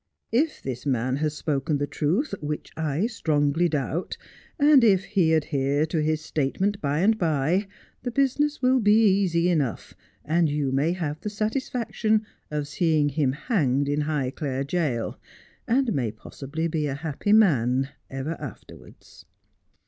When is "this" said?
0.63-0.83